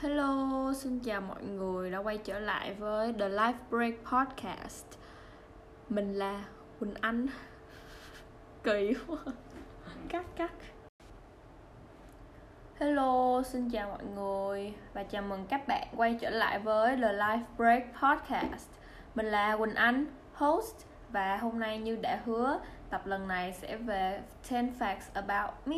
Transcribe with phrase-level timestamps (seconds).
[0.00, 4.86] Hello, xin chào mọi người đã quay trở lại với The Life Break Podcast.
[5.88, 6.44] Mình là
[6.80, 7.26] Quỳnh Anh.
[8.64, 9.16] Kỳ quá.
[10.08, 10.52] Cắt cắt.
[12.80, 17.12] Hello, xin chào mọi người Và chào mừng các bạn quay trở lại với The
[17.12, 18.70] Life Break Podcast.
[19.14, 22.60] Mình là Quỳnh Anh, host Và hôm nay như đã hứa,
[22.90, 25.76] tập lần này sẽ về 10 facts about me.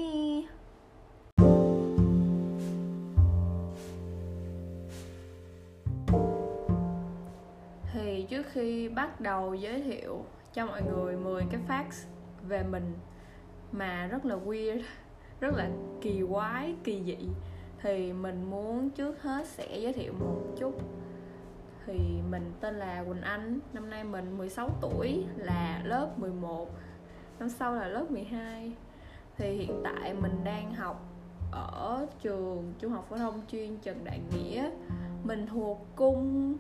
[8.09, 12.07] Thì trước khi bắt đầu giới thiệu cho mọi người 10 cái facts
[12.49, 12.95] về mình
[13.73, 14.83] mà rất là weird,
[15.41, 17.29] rất là kỳ quái, kỳ dị,
[17.83, 20.75] thì mình muốn trước hết sẽ giới thiệu một chút.
[21.87, 21.99] Thì
[22.31, 26.71] mình tên là Quỳnh Anh, năm nay mình 16 tuổi, là lớp 11
[27.39, 28.73] năm sau là lớp 12
[29.37, 31.03] thì hiện tại mình đang học
[31.53, 34.71] ở trường trung học phổ thông chuyên Trần Đại Nghĩa.
[35.25, 36.57] Mình thuộc cung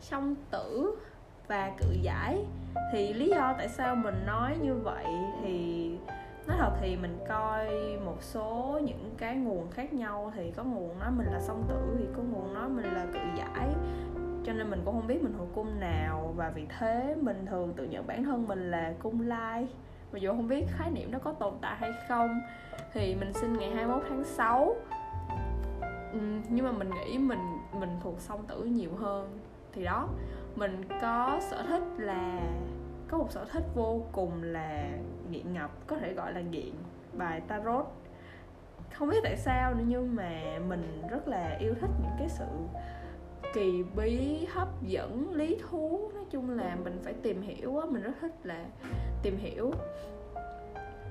[0.00, 0.98] song tử
[1.48, 2.44] và cự giải.
[2.92, 5.06] Thì lý do tại sao mình nói như vậy
[5.42, 5.90] thì
[6.46, 7.68] nói thật thì mình coi
[8.04, 10.32] một số những cái nguồn khác nhau.
[10.34, 13.20] Thì có nguồn nói mình là song tử, thì có nguồn nói mình là cự
[13.38, 13.68] giải.
[14.46, 16.32] Cho nên mình cũng không biết mình thuộc cung nào.
[16.36, 19.68] Và vì thế mình thường tự nhận bản thân mình là cung lai.
[20.12, 22.40] Mặc dù không biết khái niệm nó có tồn tại hay không.
[22.92, 24.76] Thì mình sinh ngày 21 tháng 6
[26.48, 27.38] nhưng mà mình nghĩ mình
[27.72, 29.38] mình thuộc song tử nhiều hơn
[29.76, 30.08] thì đó,
[30.54, 32.40] mình có sở thích là,
[33.08, 34.88] có một sở thích vô cùng là
[35.30, 36.72] nghiện ngập, có thể gọi là nghiện
[37.12, 37.86] bài tarot.
[38.92, 42.46] Không biết tại sao nữa nhưng mà mình rất là yêu thích những cái sự
[43.54, 46.10] kỳ bí, hấp dẫn, lý thú.
[46.14, 48.64] Nói chung là mình phải tìm hiểu á, mình rất thích là
[49.22, 49.72] tìm hiểu.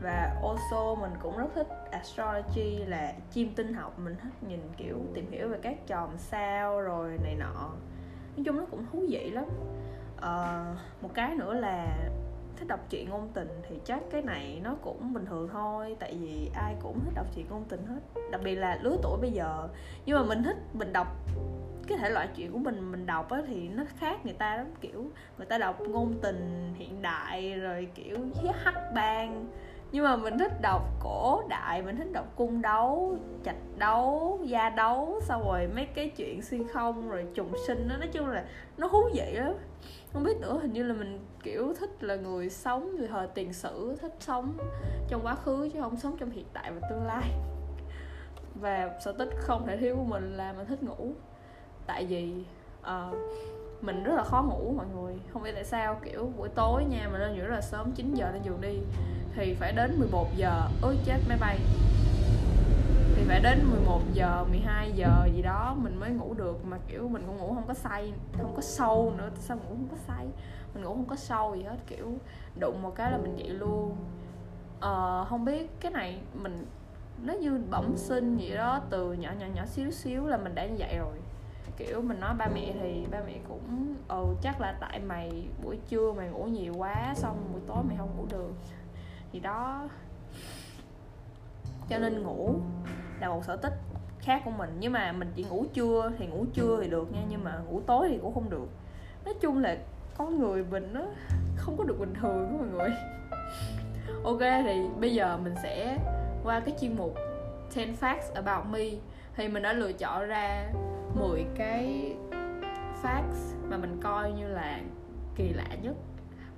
[0.01, 3.99] Và also mình cũng rất thích astrology, là chim tinh học.
[3.99, 7.71] Mình thích nhìn kiểu tìm hiểu về các chòm sao rồi này nọ
[8.35, 9.45] nói chung nó cũng thú vị lắm.
[10.21, 10.65] À,
[11.01, 11.97] một cái nữa là
[12.55, 16.17] thích đọc truyện ngôn tình thì chắc cái này nó cũng bình thường thôi tại
[16.21, 18.21] vì ai cũng thích đọc truyện ngôn tình hết.
[18.31, 19.67] Đặc biệt là lứa tuổi bây giờ.
[20.05, 21.07] Nhưng mà mình thích mình đọc
[21.87, 24.67] cái thể loại chuyện của mình mình đọc á thì nó khác người ta lắm.
[24.81, 25.05] Kiểu
[25.37, 28.17] người ta đọc ngôn tình hiện đại rồi kiểu
[28.63, 29.45] hắc bang
[29.95, 34.69] nhưng mà mình thích đọc cổ đại mình thích đọc cung đấu trạch đấu gia
[34.69, 37.97] đấu xong rồi mấy cái chuyện xuyên không rồi trùng sinh đó.
[37.97, 38.45] Nói chung là
[38.77, 39.53] nó thú vị lắm.
[40.13, 43.53] Không biết nữa hình như là mình kiểu thích là người sống người thời tiền
[43.53, 44.57] sử thích sống
[45.07, 47.31] trong quá khứ chứ không sống trong hiện tại và tương lai.
[48.55, 51.11] Và sở thích không thể thiếu của mình là mình thích ngủ.
[51.87, 52.33] Tại vì
[52.81, 53.17] uh,
[53.81, 55.13] mình rất là khó ngủ mọi người.
[55.33, 58.13] Không biết tại sao kiểu buổi tối nha mà lên giường rất là sớm 9
[58.13, 58.79] giờ lên giường đi
[59.35, 60.61] thì phải đến 11 giờ.
[60.81, 61.59] Ôi chết máy bay.
[63.15, 66.65] Thì phải đến 11 giờ 12 giờ gì đó mình mới ngủ được.
[66.65, 69.29] Mà kiểu mình cũng ngủ không có say không có sâu nữa.
[69.39, 70.25] Sao ngủ không có say?
[70.73, 72.11] Mình ngủ không có sâu gì hết kiểu
[72.59, 73.95] đụng một cái là mình dậy luôn.
[74.79, 76.65] Ờ, không biết cái này mình
[77.23, 80.65] nó như bẩm sinh vậy đó từ nhỏ nhỏ nhỏ xíu xíu là mình đã
[80.65, 81.17] như vậy rồi
[81.77, 85.79] kiểu mình nói ba mẹ thì ba mẹ cũng ừ chắc là tại mày buổi
[85.87, 88.51] trưa mày ngủ nhiều quá, xong buổi tối mày không ngủ được.
[89.31, 89.89] Thì đó.
[91.89, 92.55] Cho nên ngủ
[93.19, 93.73] là một sở thích
[94.19, 94.77] khác của mình.
[94.79, 97.81] Nhưng mà mình chỉ ngủ trưa thì ngủ trưa thì được nha, nhưng mà ngủ
[97.85, 98.67] tối thì cũng không được.
[99.25, 99.77] Nói chung là
[100.17, 101.01] con người mình nó
[101.55, 102.89] không có được bình thường đó mọi người.
[104.23, 105.97] Ok, thì bây giờ mình sẽ
[106.43, 107.15] qua cái chuyên mục
[107.75, 108.85] 10 facts about me.
[109.35, 110.71] Thì mình đã lựa chọn ra
[111.19, 112.15] 10 cái
[113.03, 114.79] facts mà mình coi như là
[115.35, 115.95] kỳ lạ nhất.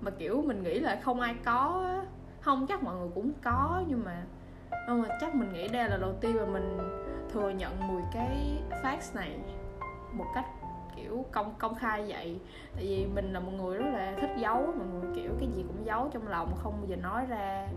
[0.01, 1.93] Mà, kiểu, mình nghĩ là không ai có
[2.41, 4.23] không, chắc mọi người cũng có, nhưng mà
[4.87, 6.77] nhưng mà chắc mình nghĩ đây là đầu tiên mà mình
[7.33, 9.39] thừa nhận 10 cái facts này
[10.13, 10.45] một cách,
[10.95, 12.39] kiểu, công công khai vậy.
[12.75, 15.63] Tại vì mình là một người rất là thích giấu mọi người, kiểu, cái gì
[15.67, 17.67] cũng giấu trong lòng, không bao giờ nói ra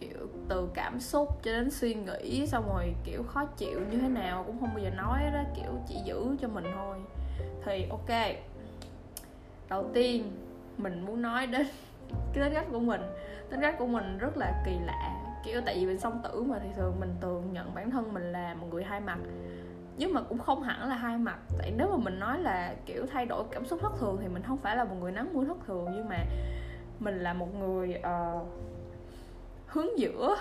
[0.00, 4.08] kiểu từ cảm xúc cho đến suy nghĩ xong rồi kiểu khó chịu như thế
[4.08, 6.96] nào cũng không bao giờ nói đó kiểu chỉ giữ cho mình thôi.
[7.64, 8.36] Thì ok.
[9.68, 10.30] Đầu tiên
[10.78, 11.66] mình muốn nói đến
[12.34, 13.00] cái tính cách của mình.
[13.50, 16.58] Tính cách của mình rất là kỳ lạ kiểu tại vì mình song tử mà
[16.62, 19.18] thì thường mình thường nhận bản thân mình là một người hai mặt.
[19.96, 23.06] Nhưng mà cũng không hẳn là hai mặt tại nếu mà mình nói là kiểu
[23.12, 25.44] thay đổi cảm xúc thất thường thì mình không phải là một người nắng mưa
[25.44, 26.24] thất thường nhưng mà
[26.98, 28.48] mình là một người uh,
[29.68, 30.36] hướng giữa.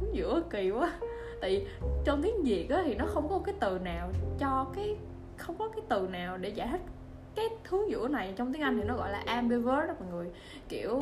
[0.00, 0.92] Hướng giữa kỳ quá.
[1.40, 1.66] Tại vì
[2.04, 4.96] trong tiếng việt á thì nó không có cái từ nào cho cái
[5.36, 6.80] không có cái từ nào để giải thích
[7.34, 8.34] cái hướng giữa này.
[8.36, 10.30] Trong tiếng anh thì nó gọi là ambivert đó mọi người.
[10.68, 11.00] Kiểu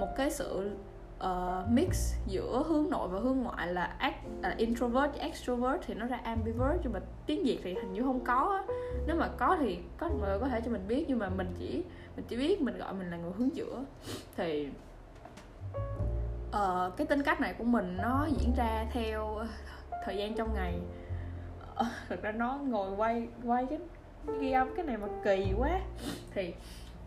[0.00, 0.70] một cái sự
[1.18, 6.06] uh, mix giữa hướng nội và hướng ngoại là act, uh, introvert extrovert thì nó
[6.06, 6.80] ra ambivert.
[6.82, 8.74] Nhưng mà tiếng việt thì hình như không có á.
[9.06, 11.04] Nếu mà có thì có mọi người có thể cho mình biết.
[11.08, 11.82] Nhưng mà mình chỉ
[12.16, 13.84] mình chỉ biết mình gọi mình là người hướng giữa.
[14.36, 14.68] Thì
[16.56, 19.38] uh, cái tính cách này của mình nó diễn ra theo
[20.04, 20.78] thời gian trong ngày.
[21.74, 23.78] Ờ, uh, thực ra nó ngồi quay quay cái
[24.40, 25.80] ghi âm cái này mà kỳ quá.
[26.34, 26.54] Thì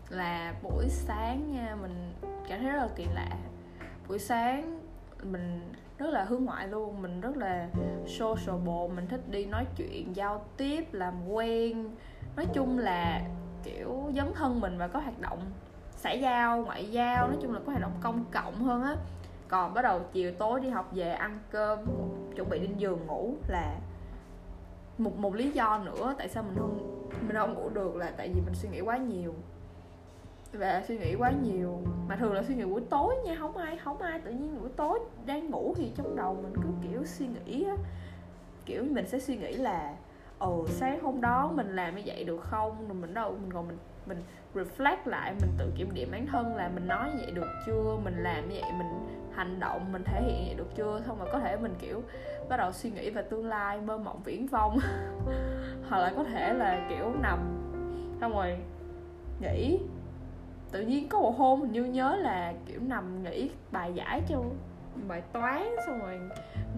[0.08, 2.12] là buổi sáng nha mình
[2.48, 3.28] cảm thấy rất là kỳ lạ.
[4.08, 4.80] Buổi sáng
[5.22, 7.68] mình rất là hướng ngoại luôn mình rất là
[8.06, 11.94] sociable mình thích đi nói chuyện giao tiếp làm quen.
[12.36, 13.22] Nói chung là
[13.64, 15.38] kiểu dấn thân mình và có hoạt động
[15.96, 18.96] xã giao ngoại giao nói chung là có hoạt động công cộng hơn á
[19.48, 21.78] còn bắt đầu chiều tối đi học về, ăn cơm,
[22.36, 23.74] chuẩn bị lên giường ngủ là
[24.98, 28.28] một một lý do nữa tại sao mình không mình không ngủ được là tại
[28.34, 29.34] vì mình suy nghĩ quá nhiều.
[30.52, 33.76] Và suy nghĩ quá nhiều, mà thường là suy nghĩ buổi tối nha, không ai
[33.76, 37.26] không ai tự nhiên buổi tối đang ngủ thì trong đầu mình cứ kiểu suy
[37.26, 37.76] nghĩ á.
[38.64, 39.94] Kiểu mình sẽ suy nghĩ là,
[40.38, 42.88] ồ, sáng hôm đó mình làm như vậy được không?
[42.88, 44.22] Rồi mình đâu, mình còn mình mình
[44.54, 47.96] reflect lại, mình tự kiểm điểm bản thân là mình nói như vậy được chưa?
[48.04, 49.06] Mình làm như vậy mình
[49.36, 51.02] hành động mình thể hiện vậy được chưa?
[51.06, 52.02] Xong rồi có thể mình, kiểu,
[52.48, 54.78] bắt đầu suy nghĩ về tương lai, mơ mộng viễn vông.
[55.88, 57.38] Hoặc là có thể là, kiểu, nằm,
[58.20, 58.58] xong rồi
[59.40, 59.78] nghĩ
[60.72, 64.42] tự nhiên có một hôm mình như nhớ là, kiểu, nằm nghĩ bài giải cho
[65.08, 66.20] bài toán, xong rồi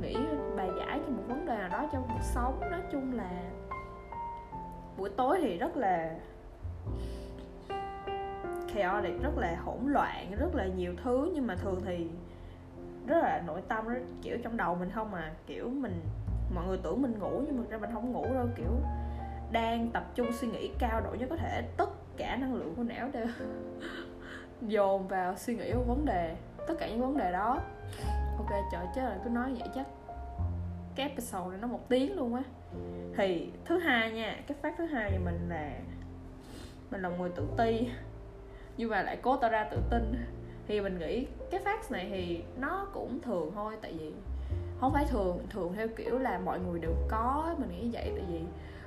[0.03, 0.17] nghĩ
[0.57, 2.61] bài giải cho một vấn đề nào đó trong cuộc sống.
[2.61, 3.31] Nói chung là
[4.99, 6.15] buổi tối thì rất là
[8.75, 11.31] chaotic, rất là hỗn loạn, rất là nhiều thứ.
[11.35, 12.09] Nhưng mà thường thì
[13.09, 16.01] rất là nội tâm, rất kiểu trong đầu mình không mà kiểu mình,
[16.55, 18.47] mọi người tưởng mình ngủ nhưng mà ra mình không ngủ đâu.
[18.57, 18.71] Kiểu
[19.53, 21.63] đang tập trung suy nghĩ cao độ nhất có thể.
[21.77, 23.27] Tất cả năng lượng của não đều
[24.63, 26.37] dồn vào suy nghĩ của vấn đề.
[26.69, 27.61] Tất cả những vấn đề đó.
[28.39, 29.87] Ok, trời chứ là cứ nói vậy chắc
[30.95, 32.43] cái episode này nó một tiếng luôn á.
[33.17, 35.71] Thì, thứ hai nha, cái phát thứ hai thì mình là
[36.91, 37.89] mình là người tự ti.
[38.77, 40.27] Nhưng mà lại cố tỏ ra tự tin.
[40.67, 44.13] Thì mình nghĩ cái fact này thì nó cũng thường thôi tại vì
[44.81, 48.25] không phải thường thường theo kiểu là mọi người đều có mình nghĩ vậy tại
[48.29, 48.41] vì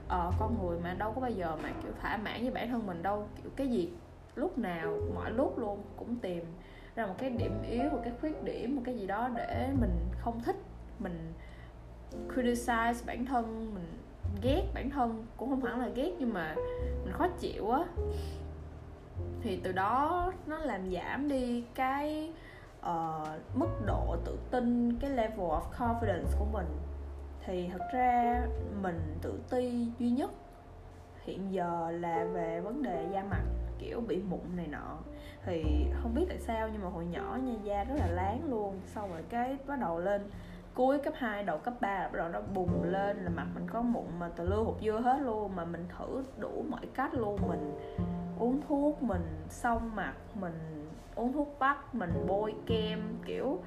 [0.06, 2.88] uh, con người mà đâu có bao giờ mà kiểu thỏa mãn với bản thân
[2.88, 3.28] mình đâu.
[3.42, 3.90] Kiểu cái gì
[4.36, 6.46] lúc nào mọi lúc luôn cũng tìm
[6.96, 9.92] ra một cái điểm yếu một cái khuyết điểm một cái gì đó để mình
[10.19, 10.56] không thích
[11.00, 11.34] mình
[12.30, 13.88] criticize bản thân mình
[14.42, 15.25] ghét bản thân.
[15.38, 16.56] Cũng không hẳn là ghét nhưng mà
[17.04, 17.84] mình khó chịu á.
[19.42, 22.31] Thì từ đó nó làm giảm đi cái
[22.81, 26.68] uh, mức độ tự tin cái level of confidence của mình
[27.45, 28.42] thì thật ra
[28.81, 30.31] mình tự ti duy nhất
[31.24, 33.44] hiện giờ là về vấn đề da mặt
[33.80, 34.98] kiểu bị mụn này nọ.
[35.45, 38.80] Thì không biết tại sao nhưng mà hồi nhỏ nha da rất là láng luôn.
[38.86, 40.22] Xong rồi cái bắt đầu lên
[40.74, 43.68] cuối cấp 2 đầu cấp 3 là bắt đầu nó bùng lên là mặt mình
[43.68, 47.13] có mụn mà từ lưu hụt dưa hết luôn mà mình thử đủ mọi cách
[47.13, 47.39] luôn.
[47.48, 47.74] Mình
[48.39, 50.81] uống thuốc mình xong mặt mình
[51.22, 53.64] uống thuốc bắc mình bôi kem kiểu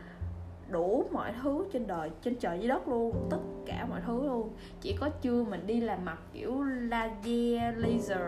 [0.68, 4.52] đủ mọi thứ trên đời trên trời dưới đất luôn tất cả mọi thứ luôn.
[4.80, 8.20] Chỉ có chưa mình đi làm mặt kiểu laser laser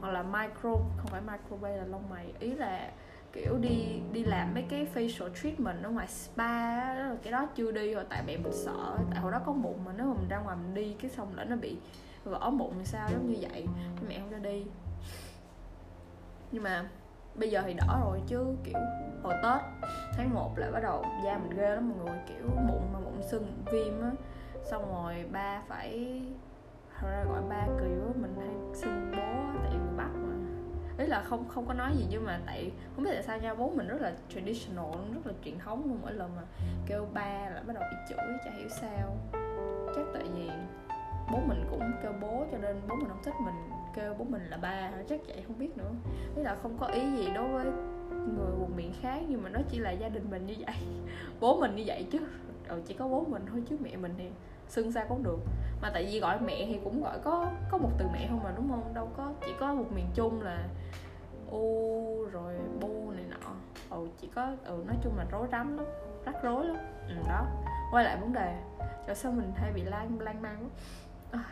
[0.00, 2.90] hoặc là micro không phải microbay là lông mày ý là
[3.32, 7.72] kiểu đi đi làm mấy cái facial treatment ở ngoài spa đó, cái đó chưa
[7.72, 10.28] đi rồi tại mẹ mình sợ tại hồi đó có mụn mà nếu mà mình
[10.28, 11.76] ra ngoài mình đi cái xong lỡ nó bị
[12.24, 13.66] vỡ mụn sao giống như vậy
[14.08, 14.64] mẹ không cho đi.
[16.52, 16.88] Nhưng mà
[17.38, 18.78] bây giờ thì đỏ rồi chứ, kiểu,
[19.22, 19.62] hồi tết
[20.12, 23.22] tháng 1 lại bắt đầu da mình ghê lắm mọi người, kiểu mụn mà mụn
[23.22, 24.10] sưng viêm á.
[24.70, 26.22] Xong rồi ba phải,
[26.98, 30.34] thật ra gọi ba kỳ quá mình hay xưng bố tại vì bắt mà.
[30.98, 33.54] Ý là không không có nói gì nhưng mà tại, không biết tại sao nha,
[33.54, 36.42] bố mình rất là traditional rất là truyền thống luôn, mỗi lần mà
[36.86, 39.16] kêu ba là bắt đầu bị chửi, chả hiểu sao.
[39.94, 40.50] Chắc tại vì
[41.32, 44.42] bố mình cũng kêu bố cho nên bố mình không thích mình kêu bố mình
[44.50, 45.90] là ba chắc vậy không biết nữa.
[46.34, 47.64] Thế là không có ý gì đối với
[48.36, 50.76] người vùng miền khác nhưng mà nó chỉ là gia đình mình như vậy
[51.40, 52.18] bố mình như vậy chứ.
[52.68, 54.24] Ừ, chỉ có bố mình thôi chứ mẹ mình thì
[54.68, 55.38] xưng xa cũng được.
[55.82, 58.52] Mà tại vì gọi mẹ thì cũng gọi có có một từ mẹ không mà
[58.56, 58.94] đúng không?
[58.94, 60.68] Đâu có chỉ có một miền chung là
[61.50, 63.52] u rồi bu này nọ.
[63.90, 65.86] Ừ chỉ có ừ nói chung là rối rắm lắm
[66.24, 66.76] rắc rối lắm.
[67.08, 67.46] Ừ, đó.
[67.92, 68.56] Quay lại vấn đề
[69.06, 70.68] cho sao mình hay bị lan lan man
[71.32, 71.44] à,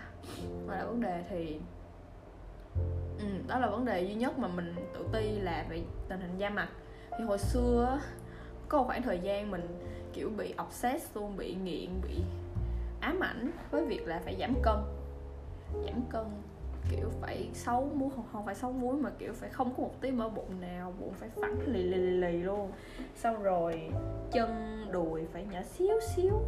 [0.66, 1.60] quay lại vấn đề thì
[3.18, 6.38] ừ, đó là vấn đề duy nhất mà mình tự ti là về tình hình
[6.38, 6.68] da mặt.
[7.18, 8.00] Thì hồi xưa
[8.68, 9.78] có một khoảng thời gian mình
[10.12, 12.22] kiểu bị obsessed luôn bị nghiện bị
[13.00, 14.76] ám ảnh với việc là phải giảm cân.
[15.86, 16.24] Giảm cân
[16.90, 20.00] kiểu phải xấu muối không, không phải xấu muối mà kiểu phải không có một
[20.00, 22.72] tí mỡ bụng nào bụng phải phẳng lì lì lì, lì luôn.
[23.16, 23.90] Xong rồi
[24.32, 24.50] chân
[24.92, 26.40] đùi phải nhỏ xíu xíu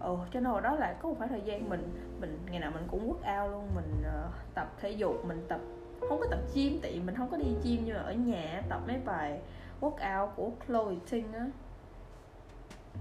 [0.00, 2.70] ừ cho nên hồi đó lại có một khoảng thời gian mình mình ngày nào
[2.74, 5.60] mình cũng work ao luôn mình uh, tập thể dục mình tập
[6.08, 8.62] không có tập gym tại vì mình không có đi gym nhưng mà ở nhà
[8.68, 9.40] tập mấy bài
[9.80, 11.46] workout của Chloe Ting á.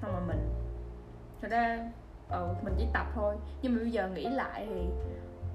[0.01, 0.49] Xong mà mình
[1.41, 1.91] thật ra
[2.29, 3.35] ừ, mình chỉ tập thôi.
[3.61, 4.87] Nhưng mà bây giờ nghĩ lại thì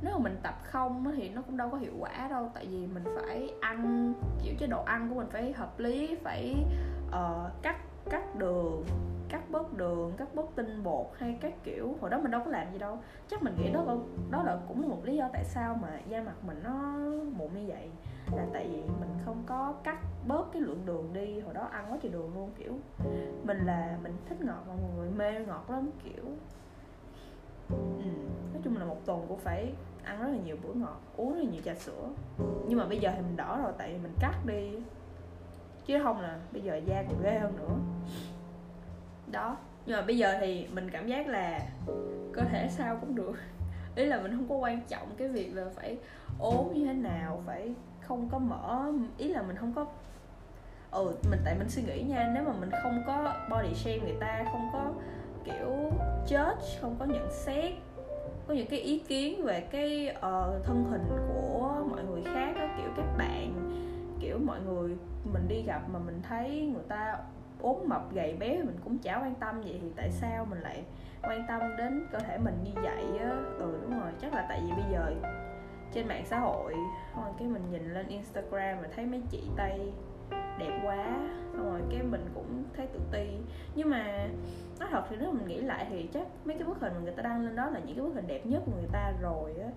[0.02, 2.86] nếu mà mình tập không thì nó cũng đâu có hiệu quả đâu tại vì
[2.86, 4.12] mình phải ăn
[4.44, 6.64] kiểu chế độ ăn của mình phải hợp lý phải
[7.08, 7.76] uh, cắt
[8.10, 8.84] cắt đường
[9.32, 11.94] cắt bớt đường, cắt bớt tinh bột hay các kiểu.
[12.00, 12.98] Hồi đó mình đâu có làm gì đâu.
[13.28, 13.96] Chắc mình nghĩ đó
[14.30, 16.72] đó là cũng là một lý do tại sao mà da mặt mình nó
[17.36, 17.90] mụn như vậy.
[18.36, 21.40] Là tại vì mình không có cắt bớt cái lượng đường đi.
[21.40, 22.78] Hồi đó ăn quá trời đường luôn, kiểu.
[23.44, 26.24] Mình là, mình thích ngọt mà mọi người mê ngọt lắm, kiểu.
[27.68, 28.10] Ừ.
[28.52, 29.72] nói chung là một tuần cũng phải
[30.04, 32.08] ăn rất là nhiều bữa ngọt, uống rất là nhiều trà sữa.
[32.68, 34.70] Nhưng mà bây giờ thì mình đỏ rồi, tại vì mình cắt đi.
[35.86, 37.74] Chứ không là bây giờ da còn ghê hơn nữa
[39.32, 39.56] đó.
[39.86, 41.60] Nhưng mà bây giờ thì mình cảm giác là
[42.32, 43.34] cơ thể sao cũng được.
[43.96, 45.96] Ý là mình không có quan trọng cái việc là phải
[46.38, 49.86] ốm như thế nào phải không có mở ý là mình không có
[50.90, 54.16] ừ mình tại mình suy nghĩ nha nếu mà mình không có body shame người
[54.20, 54.92] ta không có
[55.44, 55.90] kiểu
[56.26, 57.72] judge không có nhận xét
[58.48, 62.66] có những cái ý kiến về cái uh, thân hình của mọi người khác đó,
[62.76, 63.70] kiểu các bạn
[64.20, 64.96] kiểu mọi người
[65.32, 67.18] mình đi gặp mà mình thấy người ta
[67.60, 70.60] ốm mập gầy béo thì mình cũng chả quan tâm vậy thì tại sao mình
[70.60, 70.84] lại
[71.22, 73.30] quan tâm đến cơ thể mình như vậy á?
[73.58, 75.14] Ừ đúng rồi chắc là tại vì bây giờ
[75.92, 76.74] trên mạng xã hội
[77.14, 79.92] xong rồi cái mình nhìn lên instagram và thấy mấy chị tây
[80.58, 83.26] đẹp quá xong rồi cái mình cũng thấy tự ti.
[83.74, 84.28] Nhưng mà
[84.80, 87.12] nói thật thì nếu mình nghĩ lại thì chắc mấy cái bức hình mà người
[87.12, 89.54] ta đăng lên đó là những cái bức hình đẹp nhất của người ta rồi
[89.62, 89.68] á.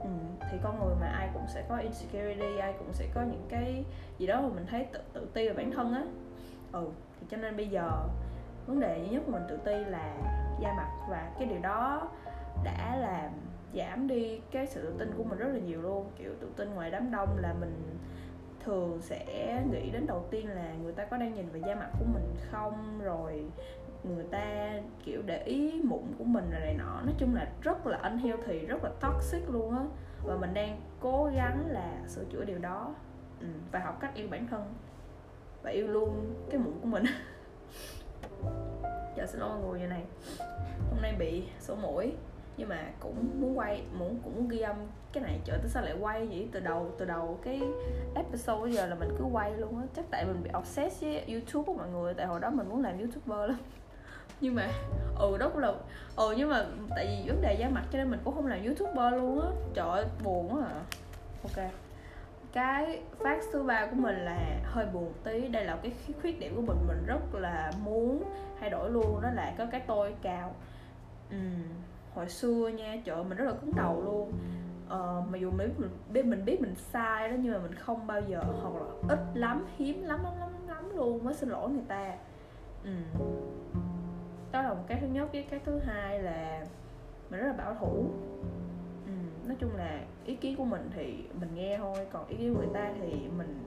[0.00, 0.08] Ừ,
[0.50, 3.84] thì con người mà ai cũng sẽ có insecurity ai cũng sẽ có những cái
[4.18, 6.02] gì đó mà mình thấy tự tự ti về bản thân á
[6.72, 6.86] ừ
[7.20, 7.90] thì cho nên bây giờ
[8.66, 10.14] vấn đề duy nhất của mình tự ti là
[10.60, 12.08] da mặt và cái điều đó
[12.64, 13.30] đã làm
[13.74, 16.10] giảm đi cái sự tự tin của mình rất là nhiều luôn.
[16.18, 17.98] Kiểu tự tin ngoài đám đông là mình
[18.64, 21.90] thường sẽ nghĩ đến đầu tiên là người ta có đang nhìn vào da mặt
[21.98, 23.00] của mình không?
[23.02, 23.44] Rồi
[24.04, 24.72] người ta
[25.04, 27.00] kiểu để ý mụn của mình rồi này nọ.
[27.04, 29.84] Nói chung là rất là anh hêu thì rất là toxic luôn á.
[30.24, 32.94] Và mình đang cố gắng là sửa chữa điều đó.
[33.40, 34.74] Ừ, và học cách yêu bản thân
[35.62, 37.04] và yêu luôn cái mụn của mình.
[39.16, 40.02] Giờ xin lỗi mọi người như này
[40.90, 42.12] hôm nay bị sổ mũi.
[42.56, 44.76] Nhưng mà cũng muốn quay, muốn cũng muốn ghi âm
[45.12, 46.48] cái này trời tới sao lại quay vậy?
[46.52, 47.60] Từ đầu từ đầu cái
[48.14, 49.86] episode bây giờ là mình cứ quay luôn á.
[49.96, 52.82] Chắc tại mình bị obsessed với youtube của mọi người, tại hồi đó mình muốn
[52.82, 53.58] làm youtuber lắm.
[54.40, 54.68] Nhưng mà
[55.18, 55.72] ừ đó cũng là
[56.16, 58.64] ừ nhưng mà tại vì vấn đề da mặt cho nên mình cũng không làm
[58.64, 59.48] youtuber luôn á.
[59.74, 60.80] Trời ơi, buồn quá à.
[61.42, 61.70] Ok
[62.52, 65.48] cái phát thứ ba của mình là hơi buồn tí.
[65.48, 66.76] Đây là cái khuyết điểm của mình.
[66.88, 68.22] Mình rất là muốn
[68.60, 69.20] thay đổi luôn.
[69.22, 70.54] Đó là có cái tôi cao.
[71.30, 71.36] Ừ,
[72.14, 74.32] hồi xưa nha trời mình rất là cứng đầu luôn.
[74.88, 75.74] Ờ, mà dù mình
[76.12, 79.18] biết mình biết mình sai đó nhưng mà mình không bao giờ hoặc là ít
[79.34, 82.14] lắm hiếm lắm lắm lắm lắm luôn mới xin lỗi người ta.
[82.84, 82.90] Ừ.
[84.52, 85.28] đó là một cái thứ nhất.
[85.32, 86.64] Cái cái thứ hai là
[87.30, 88.06] mình rất là bảo thủ
[89.48, 92.60] nói chung là ý kiến của mình thì mình nghe thôi còn ý kiến của
[92.60, 93.64] người ta thì mình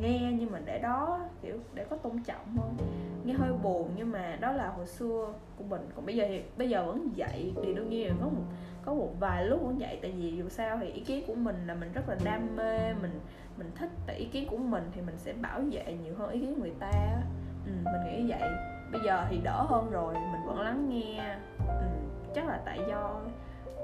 [0.00, 2.86] nghe nhưng mình để đó kiểu để có tôn trọng thôi.
[3.24, 6.42] Nghe hơi buồn nhưng mà đó là hồi xưa của mình còn bây giờ thì
[6.56, 8.42] bây giờ vẫn vậy thì đương nhiên là có một
[8.84, 11.66] có một vài lúc vẫn vậy tại vì dù sao thì ý kiến của mình
[11.66, 13.20] là mình rất là đam mê mình
[13.58, 16.40] mình thích tại ý kiến của mình thì mình sẽ bảo vệ nhiều hơn ý
[16.40, 17.22] kiến người ta
[17.66, 18.50] ừ, mình nghĩ vậy.
[18.92, 21.36] Bây giờ thì đỡ hơn rồi mình vẫn lắng nghe.
[21.68, 21.86] Ừ,
[22.34, 23.20] chắc là tại do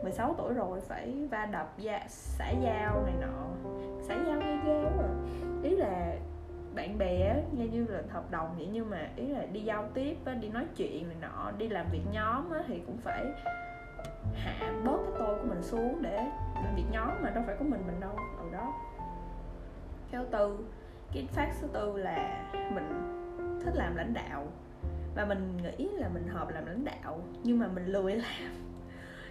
[0.03, 3.71] 16 tuổi rồi phải va đập da, xã giao này nọ.
[4.03, 5.15] Xã giao ghê ghê quá à.
[5.63, 6.17] ý là
[6.75, 10.17] bạn bè nghe như là hợp đồng vậy nhưng mà ý là đi giao tiếp
[10.41, 13.27] đi nói chuyện này nọ đi làm việc nhóm thì cũng phải
[14.35, 16.17] hạ bớt cái tôi của mình xuống để
[16.55, 18.17] làm việc nhóm mà đâu phải có mình mình đâu.
[18.39, 18.75] Ở đó.
[20.11, 20.59] Theo tư
[21.13, 22.89] cái phát thứ tư là mình
[23.65, 24.47] thích làm lãnh đạo
[25.15, 28.68] và mình nghĩ là mình hợp làm lãnh đạo nhưng mà mình lười làm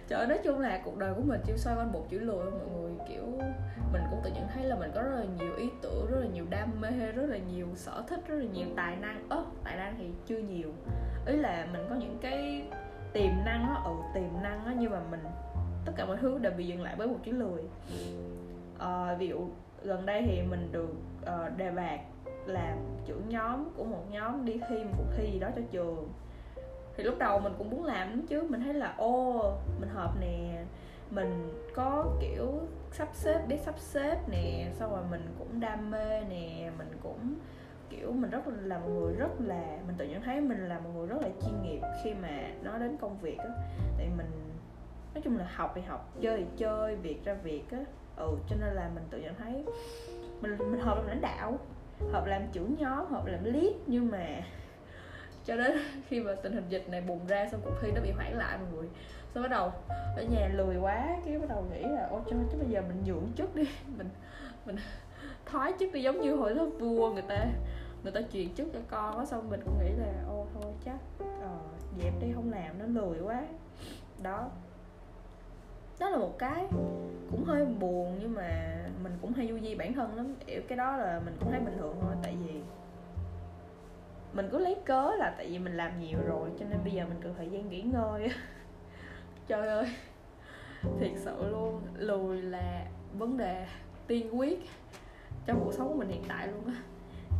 [0.08, 2.66] trời nói chung là cuộc đời của mình chỉ xoay quanh một chữ lười mọi
[2.76, 2.92] người.
[3.08, 3.22] Kiểu
[3.92, 6.26] mình cũng tự nhận thấy là mình có rất là nhiều ý tưởng rất là
[6.26, 9.26] nhiều đam mê rất là nhiều sở thích rất là nhiều tài năng.
[9.28, 10.72] Ớ tài năng thì chưa nhiều.
[11.26, 12.68] Ý là mình có những cái
[13.12, 15.20] tiềm năng á ừ tiềm năng á nhưng mà mình
[15.84, 17.62] tất cả mọi thứ đều bị dừng lại bởi một chữ lười.
[18.78, 19.48] À, ví dụ
[19.82, 22.00] gần đây thì mình được uh, đề bạt
[22.46, 26.08] làm trưởng nhóm của một nhóm đi thi một cuộc thi gì đó cho trường
[26.98, 30.12] thì lúc đầu mình cũng muốn làm lắm chứ, mình thấy là, ô, mình hợp
[30.20, 30.64] nè,
[31.10, 32.46] mình có kiểu
[32.92, 37.34] sắp xếp, biết sắp xếp nè, xong rồi mình cũng đam mê nè, mình cũng,
[37.90, 40.90] kiểu, mình rất là một người rất là, mình tự nhận thấy mình là một
[40.94, 43.48] người rất là chuyên nghiệp khi mà nói đến công việc á.
[43.98, 44.30] Tại mình,
[45.14, 47.78] nói chung là học thì học, chơi thì chơi, việc ra việc á.
[48.16, 49.64] Ừ cho nên là mình tự nhận thấy
[50.40, 51.58] mình mình hợp làm lãnh đạo,
[52.12, 54.26] hợp làm trưởng nhóm, hợp làm lead nhưng mà
[55.48, 55.78] cho đến
[56.08, 58.58] khi mà tình hình dịch này bùng ra xong cuộc thi nó bị hoãn lại
[58.58, 58.88] mọi người
[59.34, 59.72] xong bắt đầu
[60.16, 63.04] ở nhà lười quá cái bắt đầu nghĩ là ôi trời chứ bây giờ mình
[63.04, 64.08] nhượng chức đi mình
[64.66, 64.76] mình
[65.46, 67.46] thoái chức đi giống như hồi đó vua người ta
[68.02, 69.24] người ta truyền chức cho con á.
[69.24, 70.98] Xong mình cũng nghĩ là ô thôi chắc
[71.40, 71.58] ờ,
[72.02, 73.42] dẹp đi không làm nó lười quá.
[74.22, 74.50] Đó.
[76.00, 76.66] Đó là một cái
[77.30, 80.78] cũng hơi buồn nhưng mà mình cũng hay du di bản thân lắm kiểu cái
[80.78, 82.60] đó là mình cũng thấy bình thường thôi tại vì
[84.32, 87.04] mình cứ lấy cớ là tại vì mình làm nhiều rồi, cho nên bây giờ
[87.08, 88.28] mình cần thời gian nghỉ ngơi.
[89.46, 89.86] Trời ơi,
[91.00, 92.86] thiệt sự luôn lùi là
[93.18, 93.66] vấn đề
[94.06, 94.58] tiên quyết
[95.46, 96.74] trong cuộc sống của mình hiện tại luôn á.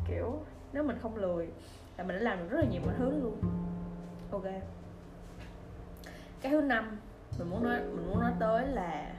[0.08, 0.42] Kiểu,
[0.72, 1.48] nếu mình không lười
[1.96, 3.36] là mình đã làm được rất là nhiều mọi thứ luôn.
[4.30, 4.44] Ok.
[6.40, 6.98] Cái thứ năm
[7.38, 9.14] mình muốn nói, mình muốn nói tới là,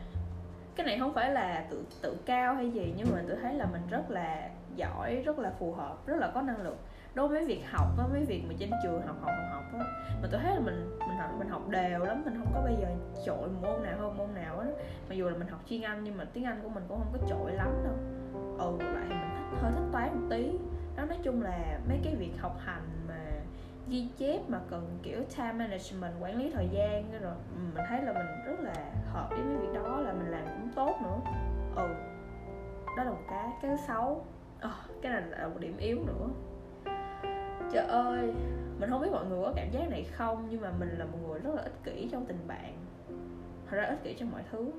[0.75, 3.53] cái này không phải là tự tự cao hay gì, nhưng mà mình tự thấy
[3.53, 6.77] là mình rất là giỏi, rất là phù hợp, rất là có năng lực
[7.13, 9.85] đối với việc học với mấy việc mà trên trường học học học học á,
[10.21, 12.75] mà tôi thấy là mình mình học mình học đều lắm, mình không có bây
[12.75, 12.87] giờ
[13.25, 14.67] trội môn nào hơn môn nào á.
[15.09, 17.13] Mặc dù là mình học chuyên anh nhưng mà tiếng anh của mình cũng không
[17.21, 17.93] có trội lắm đâu.
[18.57, 20.57] Ừ lại thì mình thích, hơi thích toán một tí.
[20.95, 23.25] Đó, nói chung là mấy cái việc học hành mà
[23.89, 28.01] ghi chép mà cần kiểu time management, quản lý thời gian rồi ừ, mình thấy
[28.01, 28.73] là mình rất là
[29.13, 31.19] hợp với mấy việc đó, là mình làm cũng tốt nữa.
[31.75, 31.87] Ừ
[32.97, 34.25] đó là một cái cái xấu
[34.65, 36.27] oh, cái này là một điểm yếu nữa.
[37.71, 38.33] Trời ơi
[38.79, 41.17] mình không biết mọi người có cảm giác này không nhưng mà mình là một
[41.27, 42.73] người rất là ích kỷ trong tình bạn.
[43.69, 44.71] Thật ra ích kỷ trong mọi thứ.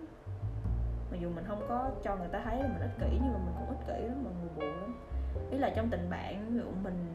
[1.10, 3.38] Mặc dù mình không có cho người ta thấy là mình ích kỷ nhưng mà
[3.38, 4.94] mình cũng ích kỷ lắm mọi người buồn lắm.
[5.50, 7.14] Ý là trong tình bạn ví dụ mình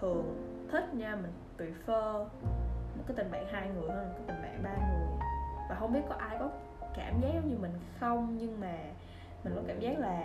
[0.00, 2.24] thường thích nha mình prefer
[2.96, 5.18] một cái tình bạn hai người hơn một cái tình bạn ba người.
[5.68, 6.50] Và không biết có ai có
[6.96, 8.74] cảm giác giống như mình không nhưng mà
[9.44, 10.24] mình có cảm giác là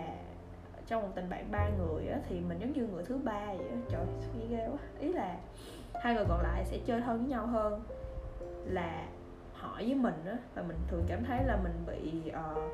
[0.92, 3.68] trong một tình bạn ba người á, thì mình giống như người thứ ba vậy
[3.70, 3.76] á.
[3.88, 4.78] Trời suy ghê quá.
[5.00, 5.36] Ý là
[5.94, 7.82] hai người còn lại sẽ chơi thân với nhau hơn
[8.64, 9.06] là
[9.54, 10.36] họ với mình á.
[10.54, 12.72] Và mình thường cảm thấy là mình bị uh,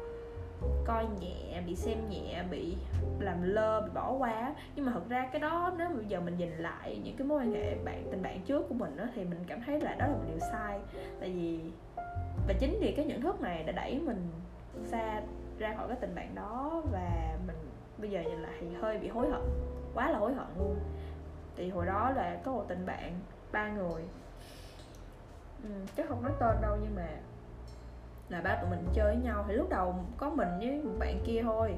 [0.86, 2.76] coi nhẹ bị xem nhẹ bị
[3.20, 6.36] làm lơ bị bỏ qua nhưng mà thật ra cái đó nếu bây giờ mình
[6.36, 9.24] nhìn lại những cái mối quan hệ bạn tình bạn trước của mình á thì
[9.24, 10.80] mình cảm thấy là đó là một điều sai.
[11.20, 11.60] Tại vì
[12.48, 14.30] và chính vì cái nhận thức này đã đẩy mình
[14.84, 15.22] xa
[15.58, 17.56] ra khỏi cái tình bạn đó và mình
[17.98, 19.42] bây giờ nhìn lại thì hơi bị hối hận
[19.94, 20.76] quá là hối hận luôn.
[21.56, 23.20] Thì hồi đó là có một tình bạn
[23.52, 24.02] ba người.
[25.62, 27.08] Ừ, chắc không nói tên đâu nhưng mà
[28.28, 29.44] là ba tụi mình chơi với nhau.
[29.48, 31.74] Thì lúc đầu có mình với một bạn kia thôi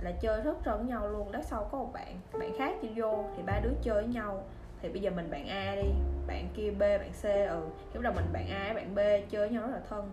[0.00, 1.32] là chơi rất thân với nhau luôn.
[1.32, 4.42] Đó sau có một bạn bạn khác đi vô thì ba đứa chơi với nhau.
[4.82, 5.88] Thì bây giờ mình bạn A đi
[6.26, 7.66] bạn kia B bạn C ừ.
[7.94, 8.98] Lúc đầu mình bạn A với bạn B
[9.30, 10.10] chơi với nhau rất là thân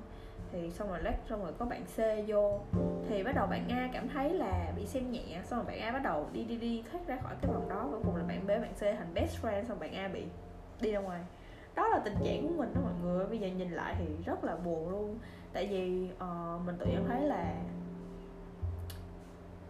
[0.52, 2.60] thì xong rồi lát xong rồi có bạn C vô.
[3.10, 5.92] Thì bắt đầu bạn A cảm thấy là bị xem nhẹ xong rồi bạn A
[5.92, 7.88] bắt đầu đi đi đi thoát ra khỏi cái vòng đó.
[7.92, 10.24] Cuối cùng là bạn B bạn C thành best friend xong bạn A bị
[10.82, 11.22] đi ra ngoài.
[11.76, 14.44] Đó là tình trạng của mình đó mọi người bây giờ nhìn lại thì rất
[14.44, 15.20] là buồn luôn.
[15.54, 17.56] Tại vì uh, mình tự nhận thấy là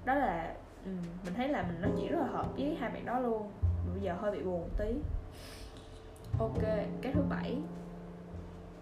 [0.06, 3.06] đó là um, mình thấy là mình nói chuyện rất là hợp với hai bạn
[3.06, 3.52] đó luôn.
[3.94, 4.94] Bây giờ hơi bị buồn một tí.
[6.40, 6.62] Ok
[7.02, 7.58] cái thứ bảy.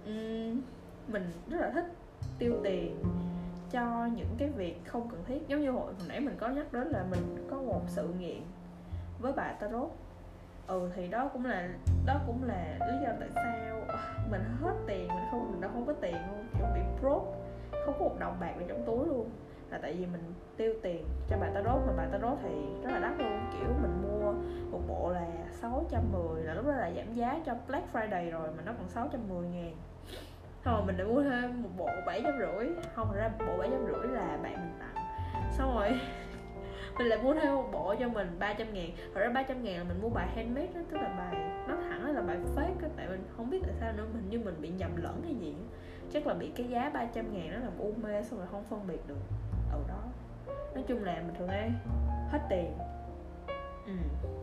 [0.06, 0.62] Um,
[1.12, 1.86] mình rất là thích
[2.40, 3.04] tiêu tiền
[3.72, 5.48] cho những cái việc không cần thiết.
[5.48, 8.42] Giống như hồi, hồi nãy mình có nhắc đến là mình có một sự nghiện
[9.20, 9.92] với bà tarot.
[10.68, 11.70] Ừ thì đó cũng là
[12.06, 15.72] đó cũng là lý do tại sao à, mình hết tiền mình không mình đâu
[15.74, 17.40] không có tiền luôn kiểu bị broke
[17.86, 19.30] không có một đồng bạc nào trong túi luôn.
[19.70, 22.50] Là tại vì mình tiêu tiền cho bà tarot mà bà tarot thì
[22.84, 23.40] rất là đắt luôn.
[23.54, 24.34] Kiểu mình mua
[24.72, 28.64] một bộ là 610 là lúc đó là giảm giá cho Black Friday rồi mà
[28.66, 29.76] nó còn 610 ngàn
[30.66, 32.70] xong rồi mình lại mua thêm một bộ bảy trăm rưỡi.
[32.96, 35.06] Không ra bộ bảy trăm rưỡi là bạn mình tặng.
[35.52, 35.90] Xong rồi
[36.98, 38.92] mình lại mua thêm một bộ cho mình 300 ngàn.
[39.14, 42.16] Thật ra 300 ngàn là mình mua bài handmade đó tức là bài nó thẳng
[42.16, 44.06] là bài fake đó, tại mình không biết tại sao nữa.
[44.14, 45.56] Mình như mình bị nhầm lẫn hay gì
[46.12, 48.88] chắc là bị cái giá 300 ngàn nó làm u mê xong rồi không phân
[48.88, 49.20] biệt được.
[49.72, 50.04] Ở đó.
[50.76, 51.70] Nói chung là mình thường ấy
[52.30, 52.74] hết tiền.
[53.86, 53.94] Ừ.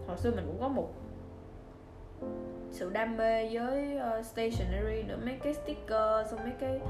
[0.06, 0.88] hồi xưa mình cũng có một
[2.76, 6.80] sự đam mê với uh, stationery nữa mấy cái sticker xong mấy cái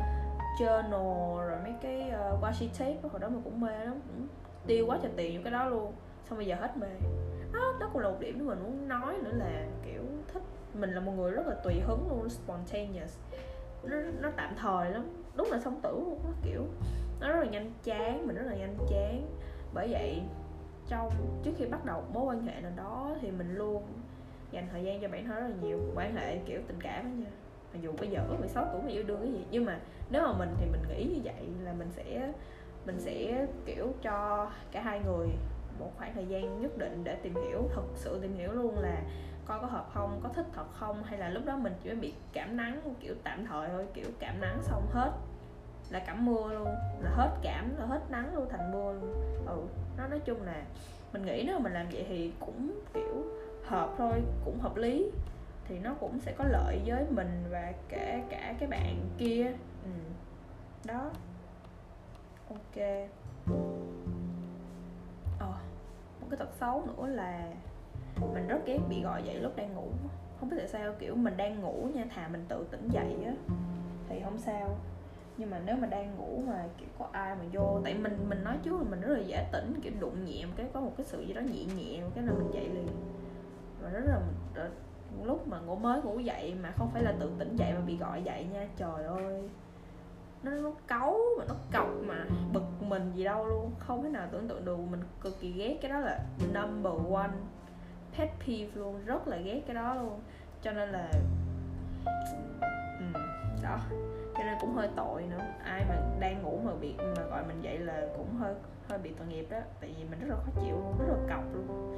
[0.61, 4.27] journal rồi mấy cái uh, washi tape hồi đó mình cũng mê lắm cũng
[4.67, 5.93] tiêu quá trời tiền những cái đó luôn.
[6.29, 6.87] Xong bây giờ hết mê.
[7.53, 10.43] Đó đó cũng là một điểm mà mình muốn nói nữa là kiểu thích
[10.75, 13.19] mình là một người rất là tùy hứng luôn spontaneous.
[13.83, 16.65] Nó nó tạm thời lắm đúng là song tử luôn nó kiểu
[17.21, 19.27] nó rất là nhanh chán mình rất là nhanh chán.
[19.75, 20.23] Bởi vậy
[20.89, 21.11] trong
[21.43, 23.83] trước khi bắt đầu mối quan hệ nào đó thì mình luôn
[24.57, 27.11] dành thời gian cho bản thân rất là nhiều, quan hệ, kiểu, tình cảm đó
[27.25, 27.31] nha.
[27.73, 29.79] Mặc dù bây giờ có 16 tuổi mà yêu đương cái gì, nhưng mà
[30.11, 32.33] nếu mà mình thì mình nghĩ như vậy là mình sẽ
[32.87, 35.29] mình sẽ, kiểu, cho cả hai người
[35.79, 39.03] một khoảng thời gian nhất định để tìm hiểu thật sự tìm hiểu luôn là
[39.45, 42.15] coi có hợp không, có thích thật không, hay là lúc đó mình chỉ bị
[42.33, 45.13] cảm nắng, kiểu, tạm thời thôi, kiểu, cảm nắng xong hết
[45.91, 46.69] là cảm mưa luôn,
[47.01, 49.23] là hết cảm, là hết nắng luôn, thành mưa luôn.
[49.47, 49.59] Ừ
[49.99, 50.63] nó nói chung là
[51.13, 53.25] mình nghĩ nếu mà mình làm vậy thì cũng, kiểu
[53.67, 55.11] hợp thôi, cũng hợp lý.
[55.69, 59.53] Thì nó cũng sẽ có lợi với mình và cả cả cái bạn kia.
[59.85, 59.91] Ừ.
[60.85, 61.11] đó.
[62.49, 62.85] Ok.
[65.39, 65.55] Ờ
[66.21, 67.53] một cái tật xấu nữa là
[68.35, 69.89] mình rất ghét bị gọi dậy lúc đang ngủ.
[70.41, 73.33] Không biết tại sao, kiểu, mình đang ngủ nha, thà mình tự tỉnh dậy á,
[74.09, 74.77] thì không sao.
[75.37, 78.45] Nhưng mà nếu mà đang ngủ mà, kiểu, có ai mà vô, tại mình mình
[78.45, 80.93] nói trước là mình rất là dễ tỉnh, kiểu, đụng nhẹ một cái, có một
[80.97, 82.89] cái sự gì đó nhẹ nhẹ một cái là mình dậy liền
[83.87, 84.21] mà rất là
[85.23, 87.97] lúc mà ngủ mới ngủ dậy mà không phải là tự tỉnh dậy mà bị
[87.97, 89.51] gọi dậy nha trời ơi.
[90.43, 94.29] Nó nó cấu mà nó cọc mà bực mình gì đâu luôn không thể nào
[94.33, 96.19] tưởng tượng được mình cực kỳ ghét cái đó là
[96.55, 97.31] number one
[98.17, 100.21] pet peeve luôn rất là ghét cái đó luôn.
[100.63, 101.11] Cho nên là
[102.99, 103.21] ừ,
[103.63, 103.79] đó
[104.37, 105.45] cho nên cũng hơi tội nữa.
[105.65, 108.55] Ai mà đang ngủ mà bị mà gọi mình dậy là cũng hơi
[108.89, 111.37] hơi bị tội nghiệp đó tại vì mình rất là khó chịu luôn rất là
[111.37, 111.93] cọc luôn.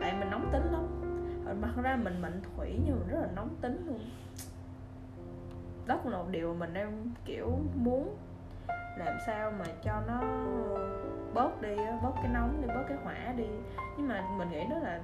[0.00, 1.01] Tại mình nóng tính lắm
[1.54, 4.00] mặt ra mình mệnh thủy nhưng mà rất là nóng tính luôn.
[5.86, 8.16] Đó cũng là một điều mình đang, kiểu, muốn
[8.98, 10.22] làm sao mà cho nó
[11.34, 13.46] bớt đi bớt cái nóng đi, bớt cái hỏa đi.
[13.96, 15.00] Nhưng mà mình nghĩ đó là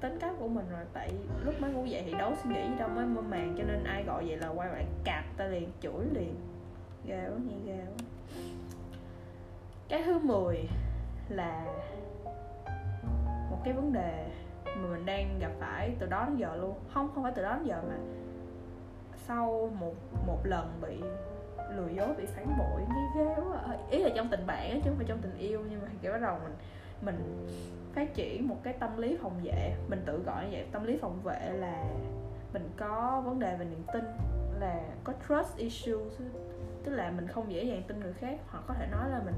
[0.00, 1.12] tính cách của mình rồi, tại
[1.44, 3.84] lúc mới ngủ dậy thì đâu suy nghĩ gì đâu, mới mơ màng cho nên
[3.84, 6.34] ai gọi vậy là quay lại cạp ta liền, chửi liền.
[7.04, 8.04] Ghê quá nghe ghê quá
[9.88, 10.68] cái thứ 10
[11.28, 11.64] là
[13.50, 14.30] một cái vấn đề
[14.76, 16.74] mà mình đang gặp phải từ đó đến giờ luôn.
[16.94, 17.94] Không không phải từ đó đến giờ mà
[19.26, 19.94] sau một
[20.26, 21.00] một lần bị
[21.76, 23.58] lừa dối, bị phản bội nghe ghê quá.
[23.62, 26.12] Ờ, ý là trong tình bạn chứ không phải trong tình yêu, nhưng mà kiểu
[26.12, 26.54] bắt đầu mình
[27.02, 27.46] mình
[27.94, 29.74] phát triển một cái tâm lý phòng vệ.
[29.88, 31.84] Mình tự gọi như vậy, tâm lý phòng vệ là
[32.52, 34.04] mình có vấn đề về niềm tin,
[34.60, 36.20] là có trust issues
[36.84, 39.34] tức là mình không dễ dàng tin người khác, hoặc có thể nói là mình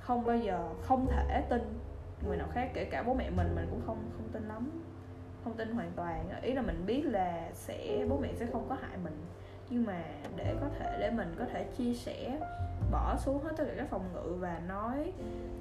[0.00, 1.78] không bao giờ không thể tin
[2.26, 4.82] người nào khác, kể cả bố mẹ mình mình cũng không không tin lắm,
[5.44, 6.28] không tin hoàn toàn.
[6.42, 9.24] Ý là mình biết là sẽ, bố mẹ sẽ không có hại mình.
[9.70, 10.04] Nhưng mà
[10.36, 12.38] để có thể, để mình có thể chia sẻ,
[12.90, 15.12] bỏ xuống hết tất cả các phòng ngự và nói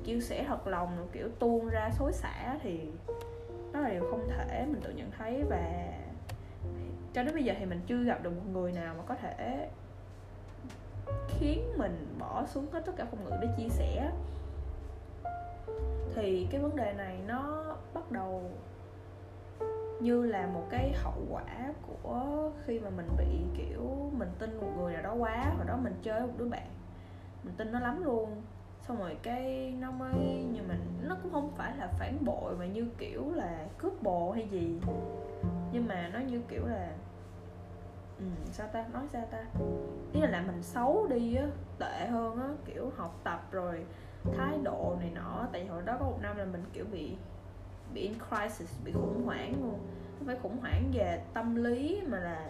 [0.03, 2.91] chia sẻ thật lòng, kiểu, tuôn ra xối xả thì
[3.73, 5.43] đó là điều không thể, mình tự nhận thấy.
[5.49, 5.93] Và
[7.13, 9.69] cho đến bây giờ thì mình chưa gặp được một người nào mà có thể
[11.27, 14.11] khiến mình bỏ xuống hết tất cả phòng ngự để chia sẻ
[16.15, 18.51] thì cái vấn đề này nó bắt đầu
[19.99, 23.25] như là một cái hậu quả của khi mà mình bị
[23.57, 26.67] kiểu mình tin một người nào đó quá hồi đó mình chơi một đứa bạn.
[27.43, 28.41] Mình tin nó lắm luôn.
[28.87, 32.65] Xong rồi cái nó mới nhưng mà nó cũng không phải là phản bội mà
[32.65, 34.79] như kiểu là cướp bồ hay gì.
[35.71, 36.91] Nhưng mà nó như kiểu là
[38.19, 38.85] ừ, sao ta?
[38.93, 39.45] Nói sao ta?
[40.13, 41.47] Ý là làm mình xấu đi á
[41.79, 43.85] tệ hơn á kiểu học tập rồi
[44.37, 45.47] thái độ này nọ.
[45.51, 47.15] Tại hồi đó có một năm là mình kiểu bị
[47.93, 49.79] bị in crisis bị khủng hoảng luôn.
[50.17, 52.49] Không phải khủng hoảng về tâm lý mà là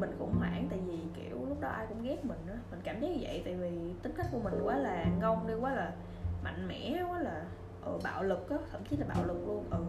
[0.00, 0.66] mình khủng hoảng.
[0.70, 2.54] Tại vì kiểu lúc đó ai cũng ghét mình á.
[2.70, 5.54] Mình cảm thấy như vậy tại vì tính cách của mình quá là ngông đi
[5.54, 5.92] quá là
[6.44, 7.44] mạnh mẽ quá là
[7.84, 8.56] ừ, bạo lực á.
[8.72, 9.84] Thậm chí là bạo lực luôn ừ.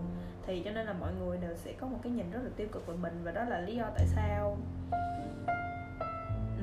[0.46, 2.68] Thì cho nên là mọi người đều sẽ có một cái nhìn rất là tiêu
[2.72, 4.58] cực về mình và đó là lý do tại sao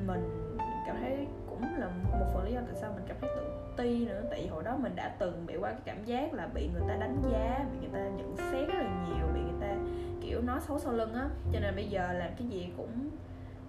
[0.07, 0.55] mình
[0.87, 1.27] cảm thấy
[1.61, 1.87] cũng là
[2.19, 3.43] một phần lý do tại sao mình cảm thấy tự
[3.77, 4.21] ti nữa.
[4.29, 6.83] Tại vì hồi đó mình đã từng bị qua cái cảm giác là bị người
[6.87, 9.75] ta đánh giá, bị người ta nhận xét rất là nhiều, bị người ta,
[10.21, 11.29] kiểu, nói xấu sau lưng á.
[11.53, 13.09] Cho nên bây giờ làm cái gì cũng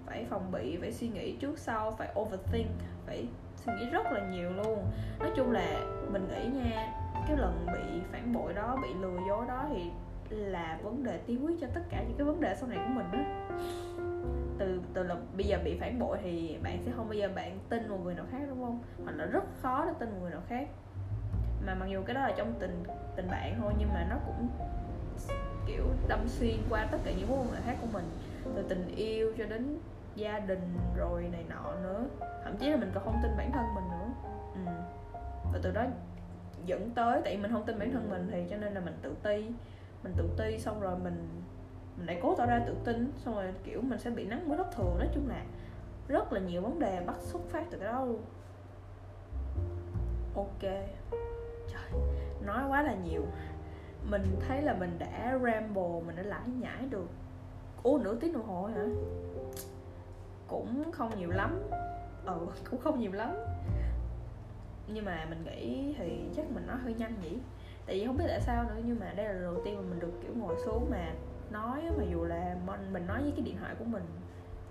[0.06, 2.70] phải phòng bị, phải suy nghĩ trước sau, phải overthink,
[3.06, 3.26] phải
[3.56, 4.78] suy nghĩ rất là nhiều luôn.
[5.18, 6.92] Nói chung là mình nghĩ nha,
[7.28, 9.90] cái lần bị phản bội đó, bị lừa dối đó thì
[10.28, 12.92] là vấn đề tiên quyết cho tất cả những cái vấn đề sau này của
[12.94, 13.48] mình á
[14.94, 17.88] từ là bây giờ bị phản bội thì bạn sẽ không bao giờ bạn tin
[17.88, 18.82] một người nào khác, đúng không?
[19.04, 20.68] Hoặc là rất khó để tin một người nào khác.
[21.66, 22.82] Mà mặc dù cái đó là trong tình
[23.16, 24.48] tình bạn thôi, nhưng mà nó cũng
[25.66, 28.04] kiểu đâm xuyên qua tất cả những mối quan hệ khác của mình.
[28.56, 29.78] Từ tình yêu cho đến
[30.14, 32.04] gia đình rồi này nọ nữa.
[32.44, 34.08] Thậm chí là mình còn không tin bản thân mình nữa.
[34.54, 34.72] Ừ.
[35.52, 35.84] và từ đó
[36.66, 39.14] dẫn tới, tại mình không tin bản thân mình thì cho nên là mình tự
[39.22, 39.46] ti.
[40.02, 41.42] Mình tự ti xong rồi mình
[41.96, 44.58] mình lại cố tỏ ra tự tin, xong rồi, kiểu, mình sẽ bị nắng mới
[44.58, 45.44] bất thường, nói chung là
[46.08, 48.22] rất là nhiều vấn đề bắt xuất phát từ cái đó luôn.
[50.34, 50.60] Ok.
[51.72, 52.00] Trời,
[52.40, 53.22] nói quá là nhiều.
[54.10, 57.08] Mình thấy là mình đã ramble, mình đã lải nhải được,
[57.82, 58.84] ủa, nửa tiếng đồng hồ hả?
[60.48, 61.62] Cũng không nhiều lắm.
[62.26, 63.34] Ừ cũng không nhiều lắm.
[64.94, 67.38] Nhưng mà mình nghĩ thì chắc mình nói hơi nhanh nhỉ?
[67.86, 69.82] Tại vì không biết tại sao nữa, nhưng mà đây là lần đầu tiên mà
[69.90, 71.12] mình được, kiểu, ngồi xuống mà
[71.52, 74.04] nói mà dù là mình mình nói với cái điện thoại của mình,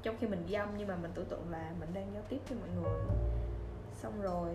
[0.04, 2.40] trong khi mình ghi âm nhưng mà mình tưởng tượng là mình đang giao tiếp
[2.50, 3.00] với mọi người.
[3.94, 4.54] Xong rồi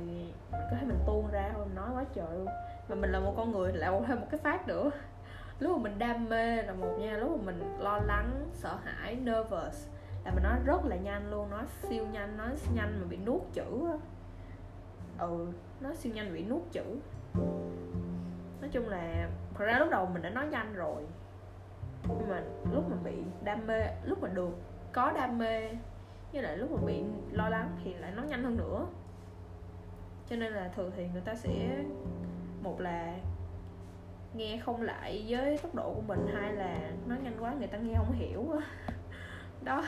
[0.52, 2.48] mình có thể mình tuôn ra thôi, mình nói quá trời luôn.
[2.88, 4.90] Mà mình là một con người, lại một thêm một cái phát nữa.
[5.58, 9.16] Lúc mà mình đam mê là một nha, lúc mà mình lo lắng, sợ hãi,
[9.16, 9.88] nervous,
[10.24, 13.40] là mình nói rất là nhanh luôn, nói siêu nhanh, nói nhanh mà bị nuốt
[13.52, 13.88] chữ
[15.18, 16.84] ừ nói siêu nhanh bị nuốt chữ
[18.60, 21.02] nói chung là, thật ra lúc đầu mình đã nói nhanh rồi
[22.09, 22.42] nhưng mà
[22.73, 23.12] lúc mà bị
[23.45, 24.59] đam mê, lúc mà được
[24.92, 25.69] có đam mê,
[26.33, 28.87] với lại lúc mà bị lo lắng thì lại nói nhanh hơn nữa.
[30.31, 31.85] Cho nên là thường thì người ta sẽ,
[32.62, 33.16] một là
[34.35, 37.79] nghe không lại với tốc độ của mình, hai là nói nhanh quá người ta
[37.79, 38.45] nghe không hiểu.
[39.64, 39.85] Đó.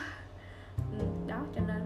[0.99, 1.81] Ừ, đó, cho nên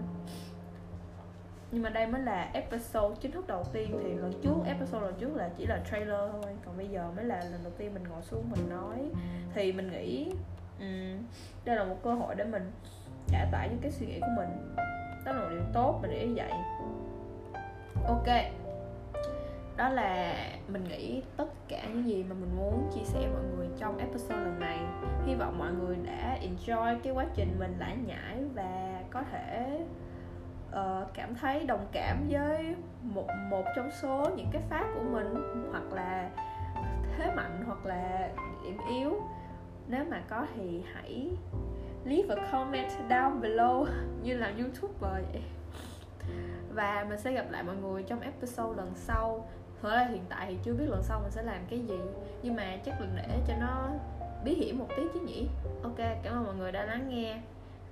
[1.74, 5.14] nhưng mà đây mới là episode chính thức đầu tiên thì lần trước episode lần
[5.18, 6.52] trước là chỉ là trailer thôi.
[6.64, 9.10] Còn bây giờ mới là lần đầu tiên mình ngồi xuống mình nói.
[9.54, 10.32] Thì mình nghĩ
[10.80, 11.22] um,
[11.64, 12.70] đây là một cơ hội để mình
[13.28, 14.74] trả tải những cái suy nghĩ của mình.
[15.24, 16.52] Đó là một điều tốt mình nghĩ vậy
[18.06, 18.52] ok.
[19.76, 20.36] Đó là
[20.68, 24.40] mình nghĩ tất cả những gì mà mình muốn chia sẻ mọi người trong episode
[24.40, 24.78] lần này.
[25.26, 29.80] Hy vọng mọi người đã enjoy cái quá trình mình lải nhải và có thể
[30.74, 35.34] uh, cảm thấy đồng cảm với một một trong số những cái phát của mình
[35.70, 36.30] hoặc là
[37.16, 38.28] thế mạnh hoặc là
[38.64, 39.22] điểm yếu.
[39.88, 41.30] Nếu mà có thì hãy
[42.04, 43.86] leave a comment down below
[44.22, 45.42] như là youtuber vậy.
[46.72, 49.48] Và mình sẽ gặp lại mọi người trong episode lần sau.
[49.82, 51.98] Thật ra hiện tại thì chưa biết lần sau mình sẽ làm cái gì
[52.42, 53.90] nhưng mà chắc là để cho nó
[54.44, 55.48] bí hiểm một tí chứ nhỉ?
[55.82, 57.40] Ok cảm ơn mọi người đã lắng nghe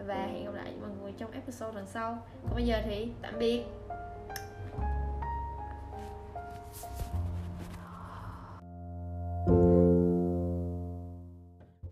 [0.06, 2.18] và hẹn gặp lại mọi người trong episode lần sau.
[2.42, 3.64] Còn bây giờ thì tạm biệt.